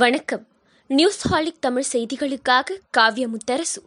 வணக்கம். 0.00 0.46
நியூஸ் 0.88 1.28
ஹாலிக் 1.28 1.60
தமிழ் 1.60 1.84
செய்திகளுக்காக 1.92 2.74
காவ்ய 2.90 3.28
முத்தரசு 3.28 3.80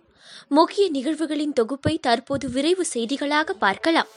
முக்கிய 0.47 0.89
நிகழ்வுகளின் 0.91 1.53
தொகுப்பை 1.53 1.97
தற்போது 1.97 2.49
விரைவு 2.51 2.85
செய்திகளாக 2.93 3.49
பார்க்கலாம். 3.59 4.07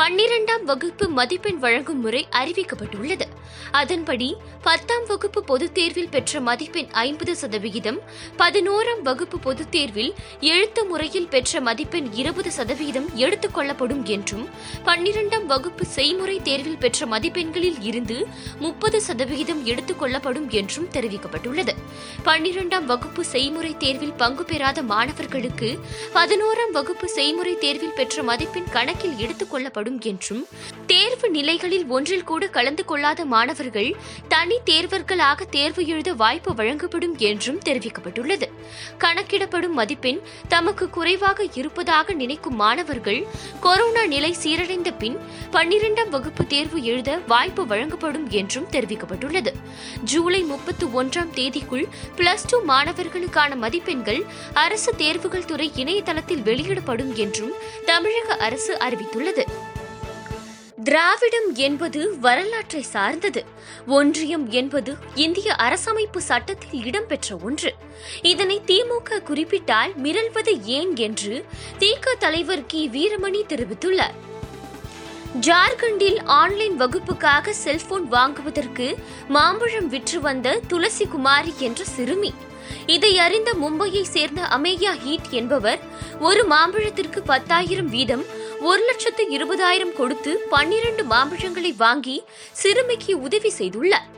பன்னிரண்டாம் 0.00 0.64
வகுப்பு 0.64 1.08
மதிப்பெண் 1.08 1.58
வழங்கும் 1.58 2.00
முறை 2.00 2.26
அறிவிக்கப்பட்டுள்ளது. 2.30 3.22
அதன்படி 3.70 4.36
பத்தாம் 4.62 5.06
வகுப்பு 5.06 5.44
பொதுத் 5.44 5.74
தேர்வில் 5.74 6.08
பெற்ற 6.08 6.40
மதிப்பெண் 6.40 6.86
ஐம்பது 6.90 7.36
சதவிகிதம் 7.36 8.00
பதினோராம் 8.38 9.02
வகுப்பு 9.02 9.38
பொதுத் 9.38 9.70
தேர்வில் 9.70 10.14
எழுத்து 10.40 10.84
முறையில் 10.84 11.28
பெற்ற 11.28 11.60
மதிப்பெண் 11.60 12.12
இருபது 12.12 12.52
சதவிகிதம் 12.52 13.10
எடுத்துக் 13.14 13.54
கொள்ளப்படும் 13.54 14.04
என்றும் 14.04 14.48
பன்னிரண்டாம் 14.84 15.46
வகுப்பு 15.46 15.84
செய்முறை 15.84 16.40
தேர்வில் 16.42 16.78
பெற்ற 16.78 17.06
மதிப்பெண்களில் 17.06 17.80
இருந்து 17.80 18.26
முப்பது 18.58 19.00
சதவிகிதம் 19.00 19.64
எடுத்துக் 19.64 19.98
கொள்ளப்படும் 19.98 20.50
என்றும் 20.50 20.88
தெரிவிக்கப்பட்டுள்ளது. 20.92 21.74
பன்னிரண்டாம் 22.22 22.86
வகுப்பு 22.86 23.24
செய்முறை 23.24 23.76
தேர்வில் 23.76 24.12
பங்கு 24.12 24.44
பெறாத 24.44 24.82
மாணவர்களுக்கு 24.82 25.78
பதினோராம் 26.14 26.72
வகுப்பு 26.72 27.08
செய்முறை 27.08 27.58
தேர்வில் 27.58 27.92
பெற்ற 27.92 28.22
மதிப்பெண் 28.22 28.70
கணக்கில் 28.70 29.16
எடுத்துக் 29.16 29.50
கொள்ளப்படும் 29.50 29.88
என்றும் 29.98 30.46
தேர்வு 30.86 31.30
நிலைகளில் 31.30 31.86
ஒன்றில் 31.86 32.24
கூட 32.24 32.46
கலந்து 32.46 32.84
கொள்ளாத 32.84 33.24
மாணவர்கள் 33.24 33.96
தனி 34.28 34.58
தேர்வர்களாக 34.64 35.42
தேர்வு 35.50 35.86
எழுத 35.86 36.14
வாய்ப்பு 36.14 36.54
வழங்கப்படும் 36.54 37.16
என்றும் 37.18 37.58
தெரிவிக்கப்பட்டுள்ளது. 37.58 38.42
கணக்கிடப்படும் 38.98 39.68
மதிப்பெண் 39.68 40.20
தமக்கு 40.48 40.90
குறைவாக 40.90 41.46
இருப்பதாக 41.54 42.12
நினைக்கும் 42.12 42.54
மாணவர்கள் 42.54 43.26
கொரோனா 43.60 44.06
நிலை 44.06 44.36
சீரடைந்த 44.42 44.96
பின் 44.98 45.18
பன்னிரண்டாம் 45.50 46.10
வகுப்பு 46.10 46.46
தேர்வு 46.46 46.82
எழுத 46.82 47.18
வாய்ப்பு 47.26 47.66
வழங்கப்படும் 47.66 48.30
என்றும் 48.30 48.68
தெரிவிக்கப்பட்டுள்ளது. 48.70 49.52
ஜூலை 50.04 50.42
முப்பத்தி 50.42 50.86
ஒன்றாம் 50.86 51.32
தேதிக்குள் 51.34 51.88
பிளஸ் 52.16 52.46
டூ 52.46 52.62
மாணவர்களுக்கான 52.64 53.56
மதிப்பெண்கள் 53.56 54.24
அரசு 54.54 54.94
தேர்வுகள் 54.96 55.44
துறை 55.44 55.72
இணையதளத்தில் 55.74 56.42
வெளியிடப்படும் 56.42 57.14
என்றும் 57.14 57.52
தமிழக 57.84 58.36
அரசு 58.36 58.76
அறிவித்துள்ளது. 58.76 59.44
திராவிடம் 60.84 61.54
என்பது 61.54 62.18
வரலாற்றை 62.20 62.82
சார்ந்தது. 62.82 63.44
ஒன்றியம் 63.86 64.50
என்பது 64.50 64.96
இந்திய 65.14 65.56
அரசமைப்பு 65.58 66.16
சட்டத்தில் 66.16 66.84
இடம்பெற்ற 66.84 67.36
ஒன்று. 67.42 67.74
இதனை 68.22 68.60
திமுக 68.66 69.22
குறிப்பிட்டால் 69.22 69.92
மிரள்வது 70.02 70.64
ஏன் 70.64 70.96
என்று 70.96 71.44
திக 71.78 72.14
தலைவர் 72.18 72.66
கி. 72.66 72.90
வீரமணி 72.92 73.42
தெரிவித்துள்ளார். 73.48 74.16
ஜார்க்கண்டில் 75.40 76.20
ஆன்லைன் 76.24 76.76
வகுப்புக்காக 76.76 77.52
செல்போன் 77.52 78.08
வாங்குவதற்கு 78.08 78.98
மாம்பழம் 79.28 79.88
விற்று 79.88 80.20
வந்த 80.20 80.60
துளசி 80.68 81.06
குமாரி 81.06 81.52
என்ற 81.58 81.84
சிறுமி. 81.84 82.34
இதை 82.86 83.18
அறிந்த 83.18 83.50
மும்பையை 83.62 84.02
சேர்ந்த 84.02 84.42
அமேயா 84.42 84.92
ஹீட் 85.04 85.30
என்பவர் 85.30 85.80
ஒரு 86.20 86.46
மாம்பழத்திற்கு 86.46 87.22
பத்தாயிரம் 87.22 87.88
வீதம் 87.88 88.24
ஒரு 88.68 88.82
லட்சத்து 88.84 89.22
இருபதாயிரம் 89.36 89.92
கொடுத்து 89.98 90.32
பன்னிரண்டு 90.50 91.02
மாம்பழங்களை 91.04 91.70
வாங்கி 91.76 92.16
சிறுமிக்கு 92.52 93.12
உதவி 93.20 93.50
செய்துள்ளார். 93.58 94.08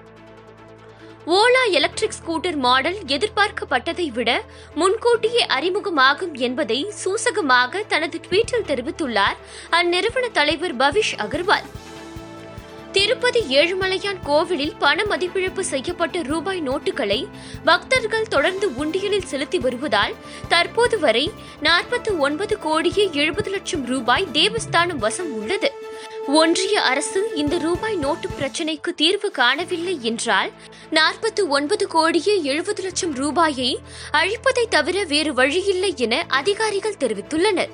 ஓலா 1.26 1.62
எலக்ட்ரிக் 1.70 2.16
ஸ்கூட்டர் 2.18 2.56
மாடல் 2.56 2.98
எதிர்பார்க்கப்பட்டதை 3.06 4.06
விட 4.12 4.30
முன்கூட்டியே 4.74 5.44
அறிமுகமாகும் 5.56 6.34
என்பதை 6.46 6.78
சூசகமாக 7.02 7.82
தனது 7.86 8.20
ட்வீட்டில் 8.26 8.68
தெரிவித்துள்ளார் 8.70 9.38
அந்நிறுவன 9.70 10.30
தலைவர் 10.32 10.77
பவிஷ் 10.77 11.14
அகர்வால். 11.27 11.68
திருப்பதி 12.92 13.40
ஏழுமலையான் 13.48 14.18
கோவிலில் 14.24 14.74
பண 14.78 15.04
மதிப்பிழப்பு 15.04 15.60
செய்யப்பட்ட 15.60 16.22
ரூபாய் 16.22 16.62
நோட்டுகளை 16.62 17.26
பக்தர்கள் 17.64 18.28
தொடர்ந்து 18.28 18.68
உண்டியலில் 18.68 19.24
செலுத்தி 19.24 19.58
வருவதால் 19.58 20.14
தற்போது 20.48 20.98
வரை 20.98 21.30
நாற்பத்தி 21.62 22.18
ஒன்பது 22.18 22.58
கோடியே 22.58 23.08
எழுபது 23.12 23.50
லட்சம் 23.50 23.86
ரூபாய் 23.86 24.26
தேவஸ்தானம் 24.32 25.02
வசம் 25.05 25.33
உள்ளது. 25.33 25.72
ஒன்றிய 26.27 26.83
அரசு 26.83 27.30
இந்த 27.34 27.58
ரூபாய் 27.58 27.96
நோட்டு 27.96 28.28
பிரச்சினைக்கு 28.40 28.90
தீர்வு 28.96 29.30
காணவில்லை 29.30 29.98
என்றால் 30.02 30.50
நாற்பத்தி 30.90 31.48
ஒன்பது 31.48 31.86
கோடியே 31.86 32.42
எழுபது 32.42 32.83
லட்சம் 32.83 33.14
ரூபாயை 33.14 33.80
அழிப்பதை 34.12 34.67
தவிர 34.70 35.05
வேறு 35.05 35.34
வழியில்லை 35.34 35.94
என 35.96 36.24
அதிகாரிகள் 36.28 37.00
தெரிவித்துள்ளனர். 37.00 37.72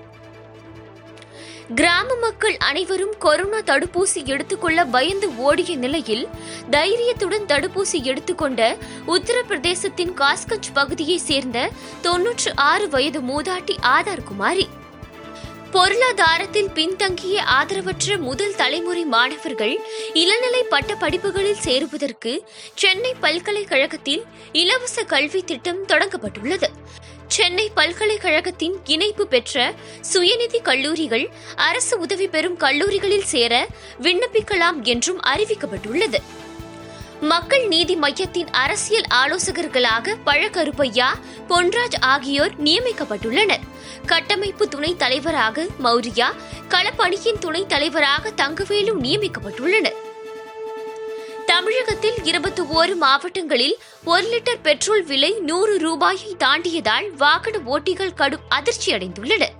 கிராம 1.75 2.15
மக்கள் 2.15 2.56
அனைவரும் 2.56 3.15
கொரோனா 3.19 3.59
தடுப்பூசி 3.59 4.25
எடுத்துக்கொள்ள 4.25 4.84
பயந்து 4.84 5.37
ஓடிய 5.37 5.77
நிலையில் 5.77 6.29
தைரியத்துடன் 6.71 7.45
தடுப்பூசி 7.47 8.03
எடுத்துக்கொண்ட 8.03 8.77
உத்தரப்பிரதேசத்தின் 9.06 10.12
காஸ்கஞ்ச் 10.15 10.71
பகுதியைச் 10.75 11.21
சேர்ந்த 11.21 11.71
தொன்னூற்று 12.01 12.53
ஆறு 12.56 12.89
வயது 12.89 13.21
மூதாட்டி 13.21 13.77
ஆதார் 13.83 14.23
குமாரி 14.23 14.69
பொருளாதாரத்தில் 15.71 16.71
பின்தங்கிய 16.71 17.45
ஆதரவற்ற 17.61 18.19
முதல் 18.19 18.55
தலைமுறை 18.55 19.05
மாணவர்கள் 19.05 19.81
இளநிலை 20.15 20.62
பட்ட 20.62 20.95
படிப்புகளில் 20.95 21.61
சேருவதற்கு 21.61 22.45
சென்னை 22.75 23.15
பல்கலைக்கழகத்தில் 23.21 24.25
இலவச 24.53 25.05
கல்வி 25.05 25.43
திட்டம் 25.43 25.87
தொடங்கப்பட்டுள்ளது. 25.87 26.71
சென்னை 27.28 27.71
பல்கலைக்கழகத்தின் 27.75 28.77
இணைப்பு 28.84 29.27
பெற்ற 29.27 29.75
சுயநிதி 30.12 30.62
கல்லூரிகள் 30.62 31.31
அரசு 31.56 31.99
உதவி 31.99 32.28
பெறும் 32.28 32.56
கல்லூரிகளில் 32.56 33.25
சேர 33.25 33.66
விண்ணப்பிக்கலாம் 34.03 34.83
என்றும் 34.83 35.21
அறிவிக்கப்பட்டுள்ளது. 35.22 36.17
மக்கள் 37.21 37.69
நீதி 37.69 37.97
மையத்தின் 37.97 38.50
அரசியல் 38.50 39.05
ஆலோசகர்களாக 39.11 40.17
பழகருப்பையா 40.27 41.06
பொன்ராஜ் 41.49 42.00
ஆகியோர் 42.00 42.62
நியமிக்கப்பட்டுள்ளனர். 42.62 43.65
கட்டமைப்பு 44.06 44.69
துணைத் 44.69 44.99
தலைவராக 44.99 45.67
மௌரியா 45.84 46.33
களப்பணியின் 46.69 47.38
துணைத் 47.41 47.69
தலைவராக 47.69 48.33
தங்கவேலு 48.37 48.94
நியமிக்கப்பட்டுள்ளனர். 49.03 50.06
தமிழகத்தில் 51.69 52.19
இருபத்தி 52.25 52.62
ஓரு 52.62 52.95
மாவட்டங்களில் 52.95 53.75
ஒரு 54.05 54.23
லிட்டர் 54.23 54.61
பெட்ரோல் 54.62 55.05
விலை 55.05 55.31
நூறு 55.41 55.79
ரூபாயை 55.79 56.31
தாண்டியதால் 56.39 57.11
வாகன 57.17 57.59
ஓட்டிகள் 57.65 58.15
கடும் 58.15 58.47
அதிர்ச்சி 58.49 58.93
அடைந்துள்ளனர் 58.93 59.55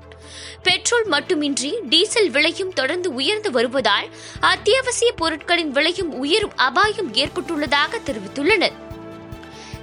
பெட்ரோல் 0.63 1.07
மட்டுமின்றி 1.07 1.75
டீசல் 1.89 2.31
விலையும் 2.31 2.73
தொடர்ந்து 2.73 3.15
உயர்ந்து 3.15 3.51
வருவதால் 3.51 4.09
அத்தியாவசிய 4.41 5.13
பொருட்களின் 5.13 5.71
விலையும் 5.71 6.15
உயரும் 6.15 6.57
அபாயம் 6.57 7.15
ஏற்பட்டுள்ளதாக 7.15 8.01
தெரிவித்துள்ளனர். 8.07 8.77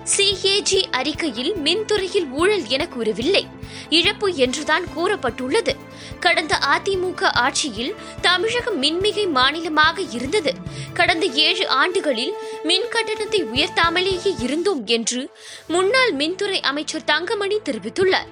சிஏஜி 0.06 0.92
அறிக்கையில் 0.92 1.56
மின்துறையில் 1.56 2.30
ஊழல் 2.32 2.68
என 2.68 2.88
கூறவில்லை. 2.88 3.48
இழப்பு 3.90 4.36
என்றுதான் 4.36 4.86
கூறப்பட்டுள்ளது. 4.98 5.74
கடந்த 6.20 6.60
அதிமுக 6.76 7.24
ஆட்சியில் 7.24 7.96
தமிழகம் 8.22 8.84
மின்மிகை 8.84 9.30
மாநிலமாக 9.30 10.02
இருந்தது. 10.02 10.54
கடந்த 10.94 11.26
ஏழு 11.26 11.68
ஆண்டுகளில் 11.68 12.34
மின் 12.64 12.88
கட்டணத்தை 12.90 13.44
உயர்த்தாமலேயே 13.44 14.36
இருந்தோம் 14.40 14.86
என்று 14.86 15.30
முன்னாள் 15.68 16.16
மின்துறை 16.16 16.60
அமைச்சர் 16.62 17.04
தங்கமணி 17.04 17.60
தெரிவித்துள்ளார். 17.64 18.32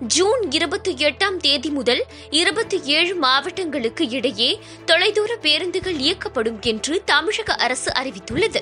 ஜூன் 0.00 0.50
இருபத்தி 0.50 0.94
எட்டாம் 0.94 1.36
தேதி 1.36 1.68
முதல் 1.68 2.04
இருபத்தி 2.30 2.80
ஏழு 2.82 3.14
மாவட்டங்களுக்கு 3.14 4.08
இடையே 4.08 4.60
தொலைதூர 4.86 5.36
பேருந்துகள் 5.36 5.96
இயக்கப்படும் 5.96 6.60
என்று 6.60 7.02
தமிழக 7.04 7.54
அரசு 7.54 7.92
அறிவித்துள்ளது. 7.92 8.60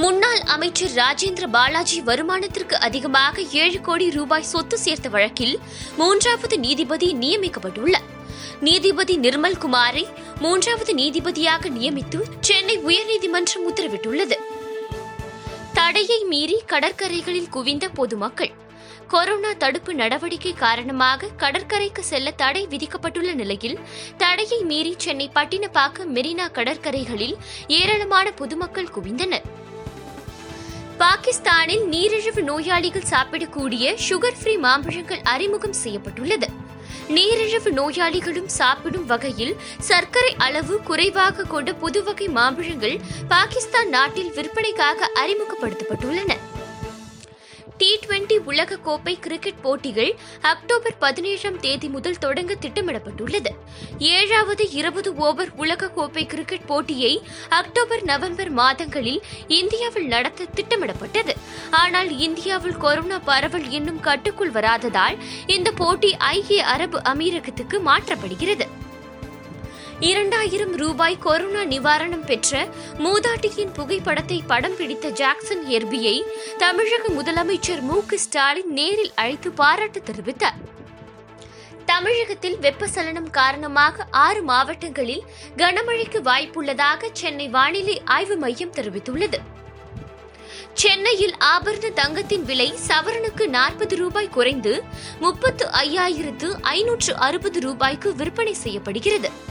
முன்னாள் 0.00 0.38
அமைச்சர் 0.38 0.90
ராஜேந்திர 0.90 1.46
பாலாஜி 1.46 2.00
வருமானத்திற்கு 2.00 2.72
அதிகமாக 2.72 3.42
ஏழு 3.42 3.80
கோடி 3.80 4.10
ரூபாய் 4.10 4.42
சொத்து 4.42 4.78
சேர்த்த 4.78 5.08
வழக்கில் 5.08 5.60
மூன்றாவது 5.96 6.58
நீதிபதி 6.58 7.14
நியமிக்கப்பட்டுள்ளார். 7.14 8.06
நீதிபதி 8.60 9.18
நிர்மல் 9.18 9.58
குமாரை 9.64 10.04
மூன்றாவது 10.40 10.94
நீதிபதியாக 10.94 11.68
நியமித்து 11.68 12.20
சென்னை 12.40 12.78
உயர்நீதிமன்றம் 12.78 13.66
உத்தரவிட்டுள்ளது. 13.70 14.38
தடையை 15.72 16.24
மீறி 16.24 16.62
கடற்கரைகளில் 16.66 17.48
குவிந்த 17.48 17.88
பொதுமக்கள். 17.88 18.52
கொரோனா 19.08 19.52
தடுப்பு 19.52 19.94
நடவடிக்கை 19.94 20.54
காரணமாக 20.54 21.26
கடற்கரைக்கு 21.36 22.04
செல்ல 22.04 22.30
தடை 22.30 22.66
விதிக்கப்பட்டுள்ள 22.70 23.34
நிலையில் 23.34 23.78
தடையை 24.16 24.62
மீறி 24.62 24.94
சென்னை 24.96 25.30
பட்டினப்பாக்கம் 25.34 26.12
மெரினா 26.14 26.46
கடற்கரைகளில் 26.52 27.36
ஏராளமான 27.68 28.30
பொதுமக்கள் 28.30 28.94
குவிந்தனர். 28.98 29.60
பாகிஸ்தானில் 31.02 31.84
நீரிழிவு 31.86 32.42
நோயாளிகள் 32.42 33.08
சாப்பிடக்கூடிய 33.10 33.94
சுகர் 34.08 34.36
ஃப்ரீ 34.40 34.56
மாம்பழங்கள் 34.56 35.22
அறிமுகம் 35.22 35.72
செய்யப்பட்டுள்ளது. 35.72 36.48
நீரிழிவு 37.08 37.70
நோயாளிகளும் 37.72 38.50
சாப்பிடும் 38.58 39.06
வகையில் 39.06 39.56
சர்க்கரை 39.78 40.34
அளவு 40.38 40.82
குறைவாக 40.82 41.44
கொண்ட 41.44 41.72
புதுவகை 41.72 42.28
மாம்பழங்கள் 42.28 43.00
பாகிஸ்தான் 43.28 43.88
நாட்டில் 43.88 44.32
விற்பனைக்காக 44.32 45.10
அறிமுகப்படுத்தப்பட்டுள்ளன. 45.22 46.32
டி 47.82 47.98
டுவெண்டி 48.02 48.36
உலகக்கோப்பை 48.46 49.20
கிரிக்கெட் 49.20 49.60
போட்டிகள் 49.62 50.10
அக்டோபர் 50.40 50.94
பதினேழாம் 50.98 51.60
தேதி 51.60 51.88
முதல் 51.88 52.18
தொடங்க 52.18 52.56
திட்டமிடப்பட்டுள்ளது. 52.60 53.50
ஏழாவது 53.98 54.70
இருபது 54.70 55.14
ஓவர் 55.16 55.50
உலகக்கோப்பை 55.58 56.26
கிரிக்கெட் 56.26 56.66
போட்டியை 56.66 57.22
அக்டோபர் 57.48 58.02
நவம்பர் 58.02 58.50
மாதங்களில் 58.50 59.22
இந்தியாவில் 59.48 60.06
நடத்த 60.06 60.46
திட்டமிடப்பட்டது. 60.54 61.34
ஆனால் 61.70 62.18
இந்தியாவில் 62.18 62.76
கொரோனா 62.76 63.18
பரவல் 63.18 63.70
இன்னும் 63.70 64.00
கட்டுக்குள் 64.00 64.50
வராததால் 64.50 65.18
இந்த 65.46 65.72
போட்டி 65.72 66.16
ஐக்கிய 66.16 66.66
அரபு 66.66 67.00
அமீரகத்துக்கு 67.04 67.78
மாற்றப்படுகிறது. 67.84 68.68
இரண்டாயிரம் 70.02 70.76
ரூபாய் 70.76 71.18
கொரோனா 71.18 71.62
நிவாரணம் 71.62 72.24
பெற்ற 72.24 72.68
மூதாட்டியின் 72.98 73.72
புகைப்படத்தை 73.72 74.42
படம் 74.46 74.76
பிடித்த 74.76 75.08
ஜாக்சன் 75.08 75.64
எர்பியை 75.68 76.22
தமிழக 76.58 77.08
முதலமைச்சர் 77.08 77.80
மு 77.80 78.02
க 78.06 78.16
ஸ்டாலின் 78.16 78.72
நேரில் 78.72 79.12
அழைத்து 79.14 79.50
பாராட்டு 79.50 80.02
தெரிவித்தார். 80.06 80.58
தமிழகத்தில் 81.86 82.56
வெப்பசலனம் 82.56 83.30
காரணமாக 83.30 84.06
ஆறு 84.10 84.42
மாவட்டங்களில் 84.42 85.22
கனமழைக்கு 85.56 86.20
வாய்ப்புள்ளதாக 86.24 87.10
சென்னை 87.12 87.48
வானிலை 87.48 88.02
ஆய்வு 88.04 88.36
மையம் 88.36 88.72
தெரிவித்துள்ளது. 88.72 89.40
சென்னையில் 90.74 91.34
ஆபரண 91.38 91.92
தங்கத்தின் 91.92 92.44
விலை 92.44 92.74
சவரனுக்கு 92.88 93.46
நாற்பது 93.46 93.96
ரூபாய் 93.96 94.28
குறைந்து 94.28 94.82
முப்பத்து 95.20 95.66
ஐயாயிரத்து 95.66 96.50
ஐநூற்று 96.60 97.16
அறுபது 97.16 97.60
ரூபாய்க்கு 97.60 98.14
விற்பனை 98.14 98.54
செய்யப்படுகிறது. 98.54 99.50